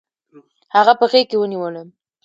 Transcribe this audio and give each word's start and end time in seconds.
هغه 0.75 0.93
په 0.99 1.05
غېږ 1.11 1.25
کې 1.29 1.37
ونیولم. 1.39 1.87